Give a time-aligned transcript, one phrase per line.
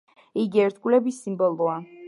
[0.43, 1.81] იგი ერთგულების სიმბოლოა.